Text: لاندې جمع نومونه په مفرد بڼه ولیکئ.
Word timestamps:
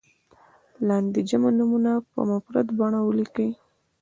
لاندې 0.87 1.19
جمع 1.29 1.49
نومونه 1.57 1.91
په 2.11 2.19
مفرد 2.31 2.67
بڼه 2.77 2.99
ولیکئ. 3.03 3.49